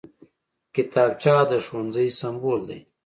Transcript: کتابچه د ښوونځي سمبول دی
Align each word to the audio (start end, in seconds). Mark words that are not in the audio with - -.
کتابچه 0.75 1.33
د 1.49 1.51
ښوونځي 1.65 2.07
سمبول 2.19 2.61
دی 2.69 2.79